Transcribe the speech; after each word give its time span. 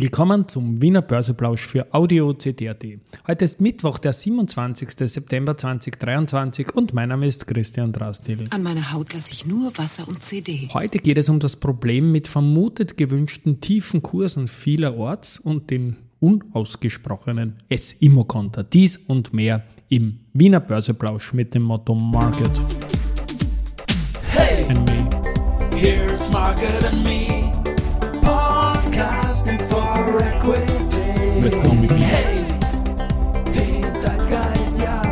Willkommen 0.00 0.46
zum 0.46 0.80
Wiener 0.80 1.02
Börseplausch 1.02 1.66
für 1.66 1.92
Audio 1.92 2.32
CD.at. 2.32 2.84
Heute 3.26 3.44
ist 3.44 3.60
Mittwoch, 3.60 3.98
der 3.98 4.12
27. 4.12 4.90
September 4.90 5.56
2023 5.56 6.72
und 6.72 6.94
mein 6.94 7.08
Name 7.08 7.26
ist 7.26 7.48
Christian 7.48 7.92
Drastil. 7.92 8.44
An 8.50 8.62
meiner 8.62 8.92
Haut 8.92 9.12
lasse 9.12 9.32
ich 9.32 9.44
nur 9.44 9.76
Wasser 9.76 10.06
und 10.06 10.22
CD. 10.22 10.68
Heute 10.72 11.00
geht 11.00 11.18
es 11.18 11.28
um 11.28 11.40
das 11.40 11.56
Problem 11.56 12.12
mit 12.12 12.28
vermutet 12.28 12.96
gewünschten 12.96 13.60
tiefen 13.60 14.00
Kursen 14.00 14.46
vielerorts 14.46 15.40
und 15.40 15.68
den 15.68 15.96
unausgesprochenen 16.20 17.56
S-Immo-Konter. 17.68 18.62
Dies 18.62 18.98
und 18.98 19.32
mehr 19.32 19.64
im 19.88 20.20
Wiener 20.32 20.60
Börseplausch 20.60 21.32
mit 21.32 21.54
dem 21.54 21.62
Motto 21.62 21.96
Market. 21.96 22.52
Hey. 24.30 24.64
Here's 25.74 26.30
Market 26.30 26.84
and 26.84 27.02
me. 27.02 27.37
Mit 31.40 31.52
Tommy 31.64 31.86
B. 31.86 31.94
Hey, 31.94 32.44
ja. 34.82 35.02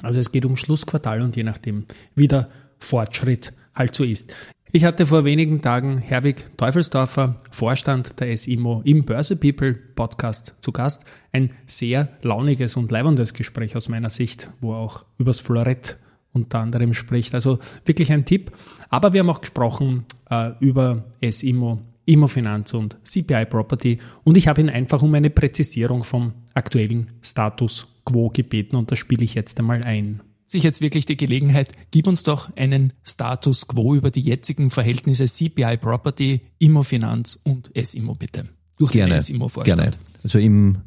Also 0.04 0.20
es 0.20 0.32
geht 0.32 0.46
um 0.46 0.56
Schlussquartal 0.56 1.22
und 1.22 1.36
je 1.36 1.44
nachdem, 1.44 1.86
wie 2.16 2.28
der 2.28 2.50
Fortschritt 2.78 3.54
halt 3.74 3.96
so 3.96 4.04
ist. 4.04 4.34
Ich 4.72 4.84
hatte 4.84 5.06
vor 5.06 5.24
wenigen 5.24 5.62
Tagen 5.62 5.98
Herwig 5.98 6.46
Teufelsdorfer, 6.58 7.38
Vorstand 7.52 8.20
der 8.20 8.36
SIMO 8.36 8.82
im 8.84 9.06
Börse 9.06 9.38
People 9.38 9.74
Podcast 9.74 10.56
zu 10.60 10.74
Gast. 10.74 11.06
Ein 11.32 11.52
sehr 11.66 12.10
launiges 12.22 12.76
und 12.76 12.92
leibendes 12.92 13.34
Gespräch 13.34 13.78
aus 13.78 13.88
meiner 13.88 14.10
Sicht, 14.10 14.52
wo 14.60 14.74
er 14.74 14.80
auch 14.80 15.06
übers 15.18 15.40
Florett 15.40 15.98
unter 16.34 16.60
anderem 16.60 16.94
spricht. 16.94 17.34
Also 17.34 17.60
wirklich 17.86 18.12
ein 18.12 18.26
Tipp. 18.26 18.52
Aber 18.90 19.14
wir 19.14 19.22
haben 19.22 19.30
auch 19.30 19.42
gesprochen 19.42 20.06
äh, 20.30 20.52
über 20.60 21.06
SIMO, 21.24 21.80
Immofinanz 22.06 22.74
und 22.74 22.98
CPI 23.04 23.46
Property 23.46 24.00
und 24.26 24.38
ich 24.38 24.48
habe 24.48 24.62
ihn 24.62 24.70
einfach 24.70 25.02
um 25.02 25.14
eine 25.14 25.30
Präzisierung 25.30 26.04
vom 26.04 26.34
aktuellen 26.54 27.12
Status 27.22 27.88
quo 28.08 28.30
gebeten 28.30 28.76
und 28.76 28.92
das 28.92 28.98
spiele 29.00 29.24
ich 29.24 29.36
jetzt 29.36 29.60
einmal 29.60 29.84
ein. 29.84 30.22
sich 30.48 30.64
jetzt 30.64 30.80
wirklich 30.80 31.06
die 31.06 31.18
Gelegenheit, 31.18 31.72
gib 31.92 32.08
uns 32.08 32.24
doch 32.24 32.56
einen 32.56 32.94
Status 33.04 33.68
quo 33.68 33.94
über 33.96 34.12
die 34.12 34.22
jetzigen 34.22 34.70
Verhältnisse 34.70 35.26
CPI 35.26 35.78
Property, 35.78 36.42
Immofinanz 36.58 37.38
und 37.44 37.76
S-Immo 37.76 38.14
bitte. 38.14 38.48
Durch 38.78 38.92
den 38.92 39.00
Gerne, 39.00 39.16
S-Immo-Vorstand. 39.16 39.82
gerne. 39.82 39.98
Also 40.24 40.40
im, 40.40 40.78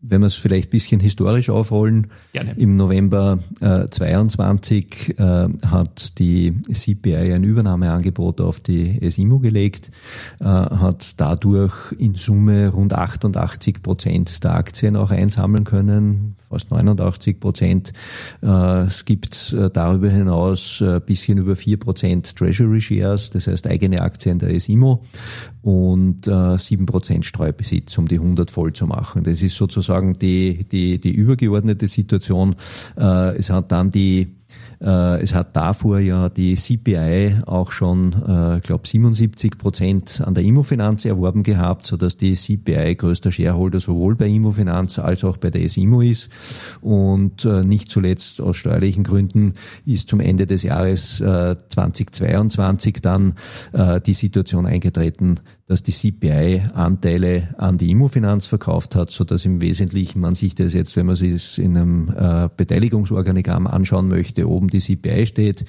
wenn 0.00 0.20
wir 0.20 0.26
es 0.26 0.36
vielleicht 0.36 0.68
ein 0.68 0.70
bisschen 0.70 1.00
historisch 1.00 1.50
aufrollen, 1.50 2.06
Gerne. 2.32 2.54
im 2.56 2.76
November 2.76 3.40
äh, 3.60 3.88
22 3.88 5.18
äh, 5.18 5.48
hat 5.66 6.18
die 6.18 6.54
CPI 6.72 7.32
ein 7.32 7.42
Übernahmeangebot 7.42 8.40
auf 8.40 8.60
die 8.60 8.98
SIMO 9.10 9.40
gelegt, 9.40 9.90
äh, 10.40 10.44
hat 10.44 11.20
dadurch 11.20 11.92
in 11.98 12.14
Summe 12.14 12.68
rund 12.68 12.94
88 12.94 13.82
Prozent 13.82 14.44
der 14.44 14.54
Aktien 14.54 14.96
auch 14.96 15.10
einsammeln 15.10 15.64
können, 15.64 16.36
fast 16.48 16.70
89 16.70 17.40
Prozent. 17.40 17.92
Äh, 18.40 18.82
es 18.82 19.04
gibt 19.04 19.52
äh, 19.52 19.68
darüber 19.68 20.10
hinaus 20.10 20.80
ein 20.80 21.02
bisschen 21.02 21.38
über 21.38 21.56
4 21.56 21.76
Prozent 21.76 22.36
Treasury 22.36 22.80
Shares, 22.80 23.30
das 23.30 23.48
heißt 23.48 23.66
eigene 23.66 24.00
Aktien 24.00 24.38
der 24.38 24.58
SIMO 24.60 25.02
und 25.62 26.28
äh, 26.28 26.56
7 26.56 26.86
Prozent 26.86 27.26
Streubesitz, 27.26 27.98
um 27.98 28.06
die 28.06 28.18
100 28.18 28.50
voll 28.50 28.72
zu 28.72 28.86
machen. 28.86 29.24
Das 29.24 29.42
ist 29.42 29.56
sozusagen 29.56 29.87
die, 30.18 30.64
die, 30.64 30.98
die 30.98 31.12
übergeordnete 31.12 31.86
Situation. 31.86 32.56
Äh, 32.96 33.36
es 33.36 33.50
hat 33.50 33.72
dann 33.72 33.90
die 33.90 34.28
es 34.80 35.34
hat 35.34 35.56
davor 35.56 35.98
ja 35.98 36.28
die 36.28 36.54
CPI 36.54 37.42
auch 37.46 37.72
schon, 37.72 38.12
äh, 38.12 38.60
glaube 38.60 38.86
77 38.86 39.58
Prozent 39.58 40.22
an 40.24 40.34
der 40.34 40.44
Immofinanz 40.44 41.04
erworben 41.04 41.42
gehabt, 41.42 41.86
so 41.86 41.96
dass 41.96 42.16
die 42.16 42.34
CPI 42.34 42.94
größter 42.96 43.32
Shareholder 43.32 43.80
sowohl 43.80 44.14
bei 44.14 44.28
Immofinanz 44.28 44.98
als 44.98 45.24
auch 45.24 45.36
bei 45.36 45.50
der 45.50 45.68
SIMO 45.68 46.00
ist. 46.00 46.30
Und 46.80 47.44
äh, 47.44 47.64
nicht 47.64 47.90
zuletzt 47.90 48.40
aus 48.40 48.56
steuerlichen 48.56 49.04
Gründen 49.04 49.54
ist 49.84 50.08
zum 50.08 50.20
Ende 50.20 50.46
des 50.46 50.62
Jahres 50.62 51.20
äh, 51.20 51.56
2022 51.68 53.00
dann 53.02 53.34
äh, 53.72 54.00
die 54.00 54.14
Situation 54.14 54.66
eingetreten, 54.66 55.40
dass 55.66 55.82
die 55.82 55.92
CPI 55.92 56.62
Anteile 56.72 57.48
an 57.58 57.76
die 57.76 57.90
Immofinanz 57.90 58.46
verkauft 58.46 58.96
hat, 58.96 59.10
so 59.10 59.24
dass 59.24 59.44
im 59.44 59.60
Wesentlichen 59.60 60.20
man 60.20 60.34
sich 60.34 60.54
das 60.54 60.72
jetzt, 60.72 60.96
wenn 60.96 61.06
man 61.06 61.16
das 61.16 61.58
in 61.58 61.76
einem 61.76 62.08
äh, 62.16 62.48
Beteiligungsorganigramm 62.56 63.66
anschauen 63.66 64.08
möchte, 64.08 64.37
oben 64.46 64.68
die 64.68 64.78
CPI 64.78 65.26
steht, 65.26 65.64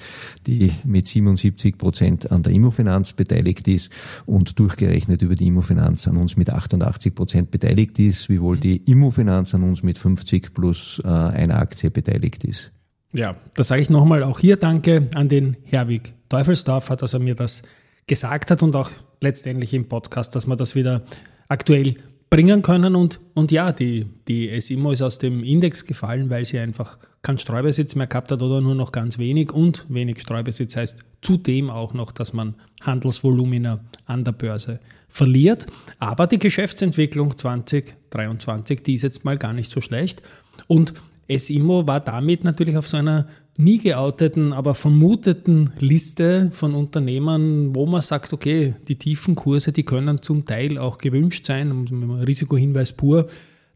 die 0.46 0.70
mit 0.84 1.08
77 1.08 1.78
Prozent 1.78 2.30
an 2.30 2.42
der 2.42 2.52
Immofinanz 2.52 3.12
beteiligt 3.12 3.66
ist 3.66 3.92
und 4.26 4.58
durchgerechnet 4.58 5.22
über 5.22 5.34
die 5.34 5.48
Immofinanz 5.48 6.06
an 6.06 6.16
uns 6.16 6.36
mit 6.36 6.50
88 6.50 7.14
Prozent 7.14 7.50
beteiligt 7.50 7.98
ist, 7.98 8.28
wiewohl 8.28 8.58
die 8.58 8.76
Immofinanz 8.76 9.54
an 9.54 9.62
uns 9.62 9.82
mit 9.82 9.98
50 9.98 10.54
plus 10.54 11.00
äh, 11.04 11.08
einer 11.08 11.58
Aktie 11.58 11.90
beteiligt 11.90 12.44
ist. 12.44 12.70
Ja, 13.12 13.36
da 13.54 13.64
sage 13.64 13.82
ich 13.82 13.90
nochmal 13.90 14.22
auch 14.22 14.38
hier 14.38 14.56
Danke 14.56 15.08
an 15.14 15.28
den 15.28 15.56
Herwig 15.64 16.12
Teufelsdorfer, 16.28 16.94
dass 16.94 17.12
er 17.12 17.18
mir 17.18 17.34
das 17.34 17.62
gesagt 18.06 18.50
hat 18.50 18.62
und 18.62 18.76
auch 18.76 18.90
letztendlich 19.20 19.74
im 19.74 19.88
Podcast, 19.88 20.34
dass 20.36 20.46
wir 20.46 20.56
das 20.56 20.74
wieder 20.74 21.02
aktuell 21.48 21.96
bringen 22.30 22.62
können. 22.62 22.94
Und, 22.94 23.20
und 23.34 23.50
ja, 23.50 23.72
die, 23.72 24.06
die 24.28 24.58
SIMO 24.60 24.92
ist 24.92 25.02
aus 25.02 25.18
dem 25.18 25.42
Index 25.42 25.84
gefallen, 25.84 26.30
weil 26.30 26.44
sie 26.44 26.58
einfach 26.58 26.98
keinen 27.22 27.38
Streubesitz 27.38 27.94
mehr 27.94 28.06
gehabt 28.06 28.32
hat 28.32 28.42
oder 28.42 28.60
nur 28.60 28.74
noch 28.74 28.92
ganz 28.92 29.18
wenig. 29.18 29.52
Und 29.52 29.84
wenig 29.88 30.20
Streubesitz 30.20 30.76
heißt 30.76 31.04
zudem 31.20 31.70
auch 31.70 31.92
noch, 31.92 32.12
dass 32.12 32.32
man 32.32 32.54
Handelsvolumina 32.82 33.80
an 34.06 34.24
der 34.24 34.32
Börse 34.32 34.80
verliert. 35.08 35.66
Aber 35.98 36.26
die 36.26 36.38
Geschäftsentwicklung 36.38 37.36
2023, 37.36 38.82
die 38.82 38.94
ist 38.94 39.02
jetzt 39.02 39.24
mal 39.24 39.36
gar 39.36 39.52
nicht 39.52 39.70
so 39.70 39.80
schlecht. 39.80 40.22
Und 40.66 40.94
SIMO 41.28 41.86
war 41.86 42.00
damit 42.00 42.42
natürlich 42.42 42.76
auf 42.76 42.88
so 42.88 42.96
einer 42.96 43.28
nie 43.56 43.78
geouteten, 43.78 44.52
aber 44.52 44.74
vermuteten 44.74 45.72
Liste 45.78 46.50
von 46.52 46.74
Unternehmern, 46.74 47.74
wo 47.74 47.86
man 47.86 48.00
sagt, 48.00 48.32
okay, 48.32 48.74
die 48.88 48.96
tiefen 48.96 49.34
Kurse, 49.34 49.72
die 49.72 49.84
können 49.84 50.22
zum 50.22 50.46
Teil 50.46 50.78
auch 50.78 50.98
gewünscht 50.98 51.46
sein, 51.46 51.70
Risikohinweis 52.26 52.92
pur, 52.92 53.26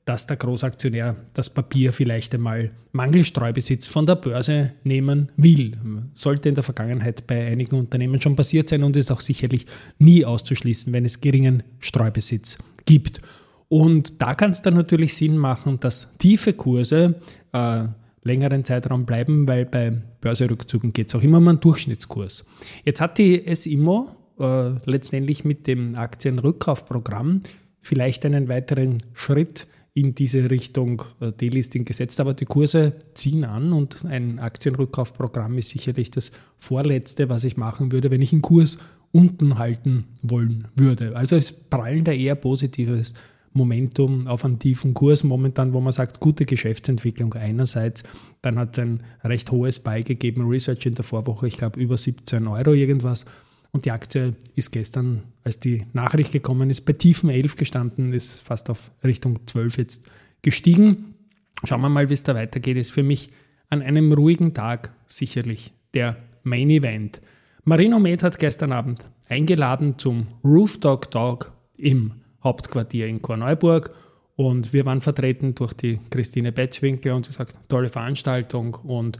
dass 0.05 0.27
der 0.27 0.37
Großaktionär 0.37 1.17
das 1.33 1.49
Papier 1.49 1.93
vielleicht 1.93 2.35
einmal 2.35 2.71
Mangelstreubesitz 2.93 3.87
von 3.87 4.05
der 4.07 4.17
Börse 4.17 4.73
nehmen 4.85 5.33
will. 5.37 5.79
Sollte 6.15 6.49
in 6.51 6.55
der 6.55 6.65
Vergangenheit 6.65 7.27
bei 7.27 7.47
einigen 7.47 7.77
Unternehmen 7.77 8.21
schon 8.21 8.37
passiert 8.37 8.69
sein 8.69 8.83
und 8.83 8.97
ist 8.97 9.11
auch 9.11 9.21
sicherlich 9.21 9.67
nie 9.99 10.25
auszuschließen, 10.25 10.93
wenn 10.93 11.05
es 11.05 11.21
geringen 11.21 11.63
Streubesitz 11.79 12.59
gibt. 12.85 13.21
Und 13.69 14.21
da 14.21 14.35
kann 14.35 14.51
es 14.51 14.61
dann 14.61 14.75
natürlich 14.75 15.15
Sinn 15.15 15.39
machen, 15.39 15.81
dass 15.81 16.17
tiefe 16.19 16.53
Kurse 16.53 17.17
äh, 17.53 17.85
längeren 18.23 18.65
Zeitraum 18.65 19.07
bleiben, 19.07 19.49
weil 19.49 19.65
bei 19.65 19.91
Börserückzügen 20.21 20.93
geht 20.93 21.09
es 21.09 21.15
auch 21.15 21.23
immer 21.23 21.39
um 21.39 21.49
einen 21.49 21.61
Durchschnittskurs. 21.61 22.45
Jetzt 22.85 23.01
hat 23.01 23.19
die 23.19 23.43
SIMO 23.55 24.09
äh, 24.39 24.71
letztendlich 24.85 25.45
mit 25.45 25.67
dem 25.67 25.95
Aktienrückkaufprogramm 25.95 27.43
vielleicht 27.81 28.25
einen 28.25 28.49
weiteren 28.49 28.99
Schritt 29.13 29.67
in 29.95 30.15
diese 30.15 30.51
Richtung 30.51 31.03
äh, 31.21 31.31
Delisting 31.31 31.85
gesetzt, 31.85 32.21
aber 32.21 32.35
die 32.35 32.45
Kurse 32.45 32.95
ziehen 33.15 33.45
an 33.45 33.73
und 33.73 34.05
ein 34.05 34.41
Aktienrückkaufprogramm 34.41 35.57
ist 35.57 35.71
sicherlich 35.71 36.11
das 36.11 36.33
vorletzte, 36.59 37.31
was 37.31 37.45
ich 37.45 37.57
machen 37.57 37.93
würde, 37.93 38.11
wenn 38.11 38.21
ich 38.21 38.33
einen 38.33 38.43
Kurs 38.43 38.79
unten 39.13 39.57
halten 39.59 40.07
wollen 40.25 40.67
würde. 40.75 41.15
Also 41.17 41.37
es 41.37 41.53
prallen 41.53 42.03
da 42.03 42.11
eher 42.11 42.35
positives 42.35 43.15
Momentum 43.53 44.27
auf 44.27 44.45
einen 44.45 44.59
tiefen 44.59 44.95
Kurs 44.95 45.23
momentan, 45.23 45.73
wo 45.73 45.81
man 45.81 45.93
sagt, 45.93 46.19
gute 46.19 46.45
Geschäftsentwicklung 46.45 47.35
einerseits, 47.35 48.03
dann 48.43 48.59
hat 48.59 48.77
es 48.77 48.83
ein 48.83 49.01
recht 49.23 49.53
hohes 49.53 49.79
beigegeben, 49.79 50.49
Research 50.49 50.87
in 50.87 50.97
der 50.97 51.05
Vorwoche, 51.05 51.47
ich 51.47 51.57
glaube 51.57 51.79
über 51.79 51.97
17 51.97 52.49
Euro 52.49 52.73
irgendwas 52.73 53.27
und 53.75 53.87
die 53.87 53.91
Aktie 53.91 54.35
ist 54.55 54.71
gestern, 54.71 55.25
als 55.43 55.59
die 55.59 55.85
Nachricht 55.93 56.31
gekommen 56.31 56.71
ist, 56.71 56.83
bei 56.83 56.93
tiefen 56.93 57.29
11 57.29 57.57
gestanden, 57.57 58.13
ist 58.13 58.41
fast 58.41 58.71
auf 58.71 58.93
Richtung 59.03 59.41
12 59.49 59.79
jetzt 59.79 60.11
gestiegen. 60.43 61.17
Schauen 61.65 61.81
wir 61.81 61.89
mal, 61.89 62.09
wie 62.09 62.15
es 62.15 62.23
da 62.23 62.37
weitergeht, 62.37 62.77
ist 62.77 62.93
für 62.93 63.03
mich 63.03 63.31
an 63.71 63.83
einem 63.83 64.13
ruhigen 64.13 64.55
Tag 64.55 64.93
sicherlich 65.09 65.73
der 65.93 66.19
Main 66.45 66.71
Event. 66.71 67.21
Marino 67.65 67.99
Med 67.99 68.23
hat 68.23 68.39
gestern 68.39 68.71
Abend 68.71 69.09
eingeladen 69.29 69.99
zum 69.99 70.29
Rooftop 70.45 71.11
Talk 71.11 71.53
im 71.77 72.13
Hauptquartier 72.45 73.09
in 73.09 73.23
Korneuburg. 73.23 73.93
Und 74.37 74.73
wir 74.73 74.85
waren 74.85 75.01
vertreten 75.01 75.57
durch 75.57 75.73
die 75.73 75.99
Christine 76.11 76.53
Betzwinkel 76.53 77.11
und 77.11 77.27
sie 77.27 77.33
sagt, 77.33 77.59
tolle 77.69 77.89
Veranstaltung 77.89 78.77
und 78.77 79.19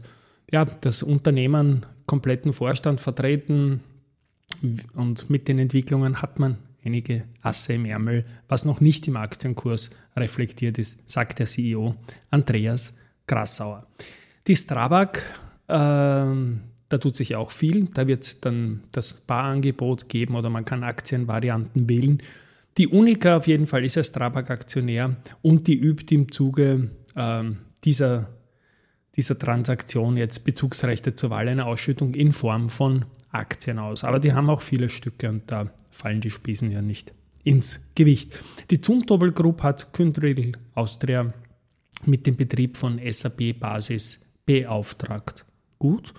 ja, 0.49 0.63
das 0.63 1.03
Unternehmen, 1.03 1.85
kompletten 2.05 2.53
Vorstand 2.53 3.01
vertreten 3.01 3.81
und 4.93 5.29
mit 5.29 5.47
den 5.47 5.59
Entwicklungen 5.59 6.21
hat 6.21 6.39
man 6.39 6.57
einige 6.83 7.23
Asse 7.41 7.73
im 7.73 7.85
Ärmel, 7.85 8.25
was 8.47 8.65
noch 8.65 8.79
nicht 8.79 9.07
im 9.07 9.17
Aktienkurs 9.17 9.89
reflektiert 10.15 10.77
ist, 10.77 11.09
sagt 11.09 11.39
der 11.39 11.47
CEO 11.47 11.95
Andreas 12.29 12.95
Grassauer. 13.27 13.87
Die 14.47 14.55
Strabag, 14.55 15.17
äh, 15.67 15.73
da 16.87 16.97
tut 16.99 17.15
sich 17.15 17.35
auch 17.35 17.51
viel, 17.51 17.85
da 17.85 18.07
wird 18.07 18.23
es 18.23 18.39
dann 18.39 18.83
das 18.91 19.13
Barangebot 19.13 20.09
geben 20.09 20.35
oder 20.35 20.49
man 20.49 20.65
kann 20.65 20.83
Aktienvarianten 20.83 21.89
wählen 21.89 22.21
die 22.77 22.87
Unica 22.87 23.37
auf 23.37 23.47
jeden 23.47 23.67
Fall 23.67 23.85
ist 23.85 23.97
als 23.97 24.07
Strabag-Aktionär 24.07 25.15
und 25.41 25.67
die 25.67 25.75
übt 25.75 26.13
im 26.13 26.31
Zuge 26.31 26.89
ähm, 27.15 27.57
dieser, 27.83 28.29
dieser 29.15 29.37
Transaktion 29.39 30.17
jetzt 30.17 30.43
Bezugsrechte 30.43 31.15
zur 31.15 31.29
Wahl 31.29 31.47
einer 31.47 31.67
Ausschüttung 31.67 32.13
in 32.13 32.31
Form 32.31 32.69
von 32.69 33.05
Aktien 33.31 33.79
aus. 33.79 34.03
Aber 34.03 34.19
die 34.19 34.33
haben 34.33 34.49
auch 34.49 34.61
viele 34.61 34.89
Stücke 34.89 35.29
und 35.29 35.43
da 35.51 35.71
fallen 35.91 36.21
die 36.21 36.31
Spesen 36.31 36.71
ja 36.71 36.81
nicht 36.81 37.13
ins 37.43 37.79
Gewicht. 37.95 38.39
Die 38.71 38.81
Zumtobel 38.81 39.31
Group 39.31 39.63
hat 39.63 39.93
Kyndryl 39.93 40.53
Austria 40.73 41.33
mit 42.05 42.27
dem 42.27 42.35
Betrieb 42.35 42.75
von 42.75 42.99
SAP 43.03 43.59
Basis 43.59 44.19
beauftragt. 44.45 45.45
Gut. 45.79 46.13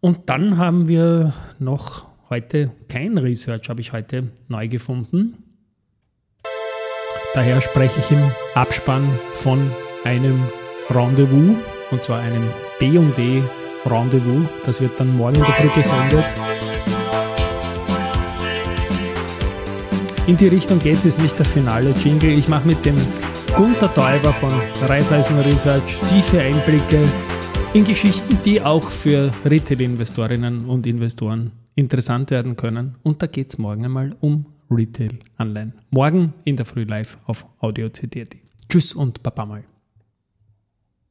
Und 0.00 0.28
dann 0.28 0.58
haben 0.58 0.88
wir 0.88 1.32
noch 1.58 2.06
heute 2.28 2.72
kein 2.88 3.18
Research, 3.18 3.68
habe 3.68 3.80
ich 3.80 3.92
heute 3.92 4.28
neu 4.48 4.68
gefunden. 4.68 5.42
Daher 7.34 7.60
spreche 7.60 8.00
ich 8.00 8.10
im 8.10 8.30
Abspann 8.54 9.08
von 9.34 9.70
einem 10.04 10.42
Rendezvous, 10.90 11.56
und 11.90 12.02
zwar 12.04 12.20
einem 12.20 12.44
B&D 12.78 13.42
Rendezvous. 13.86 14.46
Das 14.66 14.80
wird 14.80 14.98
dann 14.98 15.16
morgen 15.16 15.36
in 15.36 15.42
der 15.42 15.52
Früh 15.52 15.68
gesendet. 15.68 16.24
In 20.26 20.36
die 20.36 20.48
Richtung 20.48 20.78
geht 20.78 21.04
es, 21.04 21.18
nicht 21.18 21.38
der 21.38 21.46
finale 21.46 21.90
Jingle. 21.92 22.30
Ich 22.30 22.48
mache 22.48 22.68
mit 22.68 22.84
dem 22.84 22.96
Gunter 23.56 23.92
Täuber 23.92 24.32
von 24.34 24.52
Raiffeisen 24.86 25.38
Research 25.38 25.96
tiefe 26.10 26.40
Einblicke 26.40 27.02
in 27.72 27.84
Geschichten, 27.84 28.38
die 28.44 28.60
auch 28.60 28.90
für 28.90 29.32
Retail-Investorinnen 29.44 30.66
und 30.66 30.86
Investoren 30.86 31.52
interessant 31.74 32.30
werden 32.30 32.56
können. 32.56 32.96
Und 33.02 33.22
da 33.22 33.26
geht 33.26 33.50
es 33.50 33.58
morgen 33.58 33.84
einmal 33.86 34.14
um 34.20 34.44
Retail 34.70 35.18
Anleihen. 35.36 35.72
Morgen 35.90 36.34
in 36.44 36.56
der 36.56 36.66
Früh 36.66 36.84
live 36.84 37.16
auf 37.24 37.46
Audio 37.60 37.88
CD. 37.88 38.26
Tschüss 38.68 38.94
und 38.94 39.22
Baba 39.22 39.46
mal. 39.46 39.64